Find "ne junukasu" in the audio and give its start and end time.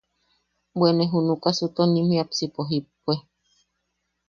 0.93-1.65